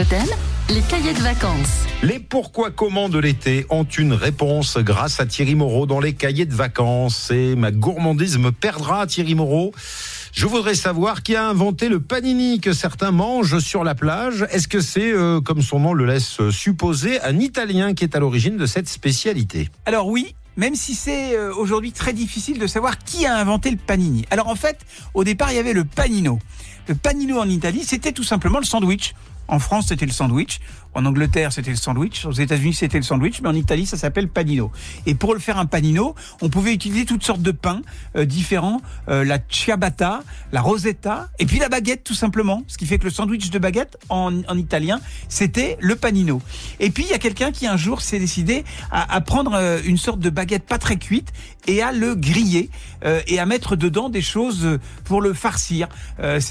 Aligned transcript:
Totem, 0.00 0.24
les 0.70 0.80
cahiers 0.80 1.12
de 1.12 1.20
vacances. 1.20 1.84
Les 2.02 2.20
pourquoi 2.20 2.70
comment 2.70 3.10
de 3.10 3.18
l'été 3.18 3.66
ont 3.68 3.84
une 3.84 4.14
réponse 4.14 4.78
grâce 4.78 5.20
à 5.20 5.26
Thierry 5.26 5.54
Moreau 5.54 5.84
dans 5.84 6.00
les 6.00 6.14
cahiers 6.14 6.46
de 6.46 6.54
vacances. 6.54 7.30
Et 7.30 7.54
ma 7.54 7.70
gourmandise 7.70 8.38
me 8.38 8.50
perdra, 8.50 9.06
Thierry 9.06 9.34
Moreau. 9.34 9.72
Je 10.32 10.46
voudrais 10.46 10.74
savoir 10.74 11.22
qui 11.22 11.36
a 11.36 11.46
inventé 11.46 11.90
le 11.90 12.00
panini 12.00 12.60
que 12.60 12.72
certains 12.72 13.10
mangent 13.10 13.58
sur 13.58 13.84
la 13.84 13.94
plage. 13.94 14.46
Est-ce 14.50 14.68
que 14.68 14.80
c'est, 14.80 15.12
euh, 15.12 15.42
comme 15.42 15.60
son 15.60 15.80
nom 15.80 15.92
le 15.92 16.06
laisse 16.06 16.48
supposer, 16.48 17.20
un 17.20 17.38
Italien 17.38 17.92
qui 17.92 18.04
est 18.04 18.16
à 18.16 18.20
l'origine 18.20 18.56
de 18.56 18.64
cette 18.64 18.88
spécialité? 18.88 19.68
Alors 19.84 20.08
oui, 20.08 20.34
même 20.56 20.76
si 20.76 20.94
c'est 20.94 21.36
euh, 21.36 21.52
aujourd'hui 21.54 21.92
très 21.92 22.12
difficile 22.12 22.58
de 22.58 22.66
savoir 22.66 22.98
qui 22.98 23.26
a 23.26 23.36
inventé 23.36 23.70
le 23.70 23.76
panini. 23.76 24.24
Alors 24.30 24.48
en 24.48 24.56
fait, 24.56 24.78
au 25.14 25.24
départ, 25.24 25.52
il 25.52 25.56
y 25.56 25.58
avait 25.58 25.74
le 25.74 25.84
panino. 25.84 26.38
Le 26.86 26.94
panino 26.94 27.38
en 27.38 27.48
Italie, 27.48 27.84
c'était 27.84 28.12
tout 28.12 28.24
simplement 28.24 28.58
le 28.58 28.64
sandwich. 28.64 29.14
En 29.50 29.58
France, 29.58 29.86
c'était 29.88 30.06
le 30.06 30.12
sandwich. 30.12 30.60
En 30.94 31.04
Angleterre, 31.04 31.52
c'était 31.52 31.70
le 31.70 31.76
sandwich. 31.76 32.24
Aux 32.24 32.32
États-Unis, 32.32 32.74
c'était 32.74 32.98
le 32.98 33.04
sandwich. 33.04 33.40
Mais 33.42 33.48
en 33.48 33.54
Italie, 33.54 33.86
ça 33.86 33.96
s'appelle 33.96 34.28
panino. 34.28 34.70
Et 35.06 35.14
pour 35.14 35.34
le 35.34 35.40
faire 35.40 35.58
un 35.58 35.66
panino, 35.66 36.14
on 36.40 36.48
pouvait 36.48 36.72
utiliser 36.72 37.04
toutes 37.04 37.24
sortes 37.24 37.42
de 37.42 37.50
pains 37.50 37.82
euh, 38.16 38.24
différents. 38.24 38.80
Euh, 39.08 39.24
la 39.24 39.38
ciabatta, 39.48 40.22
la 40.52 40.60
rosetta, 40.60 41.28
et 41.40 41.46
puis 41.46 41.58
la 41.58 41.68
baguette, 41.68 42.04
tout 42.04 42.14
simplement. 42.14 42.62
Ce 42.68 42.78
qui 42.78 42.86
fait 42.86 42.98
que 42.98 43.04
le 43.04 43.10
sandwich 43.10 43.50
de 43.50 43.58
baguette, 43.58 43.98
en, 44.08 44.42
en 44.44 44.56
italien, 44.56 45.00
c'était 45.28 45.76
le 45.80 45.96
panino. 45.96 46.42
Et 46.78 46.90
puis, 46.90 47.04
il 47.04 47.10
y 47.10 47.14
a 47.14 47.18
quelqu'un 47.18 47.50
qui, 47.50 47.66
un 47.66 47.76
jour, 47.76 48.02
s'est 48.02 48.20
décidé 48.20 48.64
à, 48.92 49.20
prendre 49.20 49.54
euh, 49.54 49.80
une 49.84 49.96
sorte 49.96 50.20
de 50.20 50.30
baguette 50.30 50.64
pas 50.64 50.78
très 50.78 50.96
cuite 50.96 51.32
et 51.66 51.82
à 51.82 51.92
le 51.92 52.14
griller 52.14 52.70
et 53.26 53.38
à 53.38 53.46
mettre 53.46 53.76
dedans 53.76 54.08
des 54.08 54.22
choses 54.22 54.78
pour 55.04 55.20
le 55.20 55.34
farcir. 55.34 55.88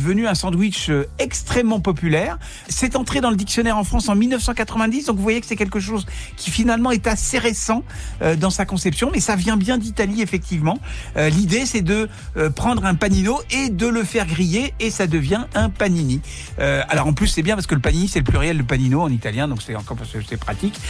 Devenu 0.00 0.26
un 0.26 0.34
sandwich 0.34 0.88
euh, 0.88 1.06
extrêmement 1.18 1.80
populaire. 1.80 2.38
C'est 2.68 2.96
entré 2.96 3.20
dans 3.20 3.30
le 3.30 3.36
dictionnaire 3.36 3.76
en 3.76 3.84
France 3.84 4.08
en 4.08 4.16
1990, 4.16 5.06
donc 5.06 5.16
vous 5.16 5.22
voyez 5.22 5.40
que 5.40 5.46
c'est 5.46 5.56
quelque 5.56 5.78
chose 5.78 6.06
qui 6.36 6.50
finalement 6.50 6.90
est 6.90 7.06
assez 7.06 7.38
récent 7.38 7.84
euh, 8.22 8.34
dans 8.34 8.50
sa 8.50 8.64
conception, 8.64 9.10
mais 9.12 9.20
ça 9.20 9.36
vient 9.36 9.56
bien 9.56 9.78
d'Italie 9.78 10.22
effectivement. 10.22 10.78
Euh, 11.16 11.28
L'idée 11.28 11.66
c'est 11.66 11.82
de 11.82 12.08
prendre 12.56 12.84
un 12.84 12.94
panino 12.94 13.40
et 13.50 13.68
de 13.68 13.86
le 13.86 14.02
faire 14.02 14.26
griller 14.26 14.74
et 14.80 14.90
ça 14.90 15.06
devient 15.06 15.44
un 15.54 15.68
panini. 15.68 16.20
Alors 16.58 17.06
en 17.06 17.12
plus 17.12 17.26
c'est 17.26 17.42
bien 17.42 17.54
parce 17.54 17.66
que 17.66 17.74
le 17.74 17.80
panini 17.80 18.08
c'est 18.08 18.18
le 18.20 18.24
pluriel 18.24 18.56
de 18.56 18.62
panino 18.62 19.02
en 19.02 19.10
italien, 19.10 19.48
donc 19.48 19.62
c'est 19.62 19.76
encore 19.76 19.98
c'est 20.28 20.36
pratique. 20.36 20.80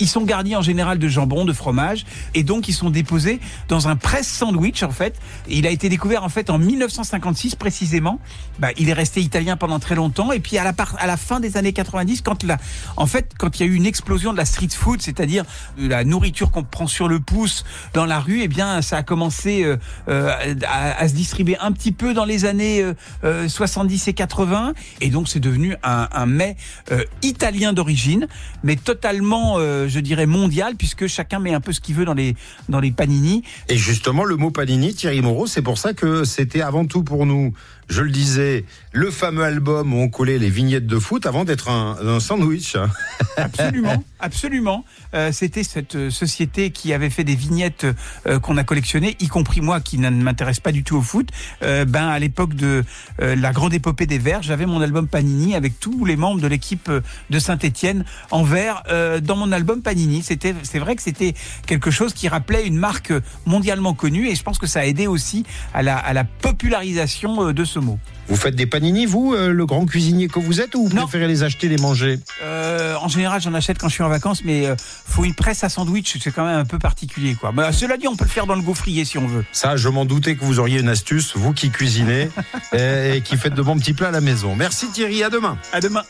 Ils 0.00 0.08
sont 0.08 0.22
garnis 0.22 0.56
en 0.56 0.62
général 0.62 0.98
de 0.98 1.08
jambon, 1.08 1.44
de 1.44 1.52
fromage, 1.52 2.04
et 2.34 2.42
donc 2.42 2.68
ils 2.68 2.74
sont 2.74 2.90
déposés 2.90 3.40
dans 3.68 3.88
un 3.88 3.96
presse 3.96 4.28
sandwich 4.28 4.82
en 4.82 4.90
fait. 4.90 5.18
Il 5.48 5.66
a 5.66 5.70
été 5.70 5.88
découvert 5.88 6.24
en 6.24 6.28
fait 6.28 6.50
en 6.50 6.58
1956 6.58 7.54
précisément. 7.54 8.18
Bah, 8.58 8.68
il 8.76 8.90
est 8.90 8.94
resté 8.94 9.22
italien 9.22 9.56
pendant 9.56 9.78
très 9.78 9.94
longtemps, 9.94 10.32
et 10.32 10.40
puis 10.40 10.58
à 10.58 10.64
la, 10.64 11.16
fin 11.16 11.40
des 11.40 11.56
années 11.56 11.72
90, 11.72 12.20
quand 12.20 12.42
la, 12.42 12.58
en 12.98 13.06
fait, 13.06 13.32
quand 13.38 13.58
il 13.58 13.66
y 13.66 13.68
a 13.68 13.72
eu 13.72 13.74
une 13.74 13.86
explosion 13.86 14.32
de 14.32 14.36
la 14.36 14.44
street 14.44 14.68
food, 14.70 15.00
c'est-à-dire 15.00 15.44
de 15.78 15.88
la 15.88 16.04
nourriture 16.04 16.50
qu'on 16.50 16.62
prend 16.62 16.86
sur 16.86 17.08
le 17.08 17.20
pouce 17.20 17.64
dans 17.94 18.04
la 18.04 18.20
rue, 18.20 18.42
eh 18.42 18.48
bien, 18.48 18.82
ça 18.82 18.98
a 18.98 19.02
commencé 19.02 19.64
euh, 19.64 19.78
euh, 20.08 20.54
à, 20.68 21.08
se 21.08 21.14
distribuer 21.14 21.56
un 21.58 21.72
petit 21.72 21.92
peu 21.92 22.12
dans 22.12 22.26
les 22.26 22.44
années 22.44 22.82
euh, 22.82 22.94
euh, 23.24 23.48
70 23.48 24.08
et 24.08 24.12
80, 24.12 24.74
et 25.00 25.08
donc 25.08 25.28
c'est 25.28 25.40
devenu 25.40 25.74
un, 25.82 26.08
un 26.12 26.26
mets 26.26 26.56
euh, 26.92 27.04
italien 27.22 27.72
d'origine, 27.72 28.28
mais 28.62 28.76
totalement, 28.76 29.54
euh, 29.58 29.88
je 29.88 30.00
dirais, 30.00 30.26
mondial, 30.26 30.74
puisque 30.76 31.06
chacun 31.06 31.38
met 31.38 31.54
un 31.54 31.60
peu 31.60 31.72
ce 31.72 31.80
qu'il 31.80 31.94
veut 31.94 32.04
dans 32.04 32.14
les 32.14 32.36
dans 32.68 32.80
les 32.80 32.90
panini. 32.90 33.42
Et 33.68 33.76
justement, 33.76 34.24
le 34.24 34.36
mot 34.36 34.50
panini, 34.50 34.94
Thierry 34.94 35.22
Moreau, 35.22 35.46
c'est 35.46 35.62
pour 35.62 35.78
ça 35.78 35.94
que 35.94 36.24
c'était 36.24 36.60
avant 36.60 36.84
tout 36.84 37.02
pour 37.02 37.26
nous, 37.26 37.54
je 37.90 38.02
le 38.02 38.10
disais, 38.10 38.64
le 38.92 39.10
fameux 39.10 39.44
album 39.44 39.92
où 39.92 39.98
on 39.98 40.08
collait 40.08 40.38
les 40.38 40.48
vignettes 40.48 40.86
de 40.86 40.98
foot 40.98 41.26
avant 41.26 41.44
d'être 41.44 41.68
un, 41.68 42.20
sandwich. 42.20 42.76
Absolument, 43.36 44.04
absolument. 44.18 44.84
Euh, 45.14 45.32
C'était 45.32 45.62
cette 45.62 45.94
euh, 45.94 46.10
société 46.10 46.70
qui 46.70 46.92
avait 46.92 47.08
fait 47.10 47.24
des 47.24 47.34
vignettes 47.34 47.86
euh, 48.26 48.38
qu'on 48.38 48.56
a 48.56 48.64
collectionnées, 48.64 49.16
y 49.20 49.28
compris 49.28 49.60
moi 49.60 49.80
qui 49.80 49.98
ne 49.98 50.10
m'intéresse 50.10 50.60
pas 50.60 50.72
du 50.72 50.84
tout 50.84 50.96
au 50.96 51.02
foot. 51.02 51.28
Euh, 51.62 51.84
ben 51.84 52.06
à 52.08 52.18
l'époque 52.18 52.54
de 52.54 52.84
euh, 53.20 53.34
la 53.36 53.52
grande 53.52 53.74
épopée 53.74 54.06
des 54.06 54.18
Verts, 54.18 54.42
j'avais 54.42 54.66
mon 54.66 54.80
album 54.80 55.08
Panini 55.08 55.54
avec 55.54 55.80
tous 55.80 56.04
les 56.04 56.16
membres 56.16 56.40
de 56.40 56.46
l'équipe 56.46 56.88
euh, 56.88 57.00
de 57.30 57.38
Saint-Étienne 57.38 58.04
en 58.30 58.42
vert 58.42 58.82
dans 59.22 59.36
mon 59.36 59.52
album 59.52 59.82
Panini. 59.82 60.22
C'était, 60.22 60.54
c'est 60.62 60.78
vrai 60.78 60.96
que 60.96 61.02
c'était 61.02 61.34
quelque 61.66 61.90
chose 61.90 62.12
qui 62.12 62.28
rappelait 62.28 62.66
une 62.66 62.76
marque 62.76 63.12
mondialement 63.46 63.94
connue 63.94 64.28
et 64.28 64.34
je 64.34 64.42
pense 64.42 64.58
que 64.58 64.66
ça 64.66 64.80
a 64.80 64.84
aidé 64.84 65.06
aussi 65.06 65.44
à 65.74 65.82
la, 65.82 65.96
à 65.96 66.12
la 66.12 66.24
popularisation 66.24 67.52
de 67.52 67.64
ce 67.64 67.78
mot. 67.80 67.98
Vous 68.28 68.36
faites 68.36 68.54
des 68.54 68.66
panini, 68.66 69.06
vous, 69.06 69.34
euh, 69.34 69.52
le 69.52 69.66
grand 69.66 69.84
cuisinier 69.86 70.28
que 70.28 70.38
vous 70.38 70.60
êtes, 70.60 70.74
ou 70.74 70.86
vous 70.86 70.94
Non. 70.96 71.02
préférez 71.02 71.26
les 71.26 71.42
acheter, 71.42 71.68
les 71.68 71.78
manger 71.78 72.20
Euh, 72.42 72.94
en 73.00 73.08
général, 73.08 73.40
j'en 73.40 73.54
achète 73.54 73.78
quand 73.78 73.88
je 73.88 73.94
suis 73.94 74.02
en 74.04 74.08
vacances, 74.08 74.44
mais 74.44 74.66
euh, 74.66 74.76
faut 74.78 75.24
une 75.24 75.34
presse 75.34 75.64
à 75.64 75.68
sandwich, 75.68 76.16
c'est 76.22 76.30
quand 76.30 76.44
même 76.46 76.58
un 76.58 76.64
peu 76.64 76.78
particulier, 76.78 77.34
quoi. 77.34 77.52
Mais, 77.54 77.62
euh, 77.62 77.72
cela 77.72 77.96
dit, 77.96 78.06
on 78.08 78.16
peut 78.16 78.24
le 78.24 78.30
faire 78.30 78.46
dans 78.46 78.54
le 78.54 78.62
gaufrier 78.62 79.04
si 79.04 79.18
on 79.18 79.26
veut. 79.26 79.44
Ça, 79.52 79.76
je 79.76 79.88
m'en 79.88 80.04
doutais 80.04 80.36
que 80.36 80.44
vous 80.44 80.58
auriez 80.60 80.80
une 80.80 80.88
astuce, 80.88 81.36
vous 81.36 81.52
qui 81.52 81.70
cuisinez 81.70 82.30
et, 82.72 83.16
et 83.16 83.20
qui 83.22 83.36
faites 83.36 83.54
de 83.54 83.62
bons 83.62 83.76
petits 83.78 83.94
plats 83.94 84.08
à 84.08 84.12
la 84.12 84.20
maison. 84.20 84.54
Merci 84.54 84.88
Thierry, 84.88 85.22
à 85.24 85.30
demain. 85.30 85.58
À 85.72 85.80
demain. 85.80 86.02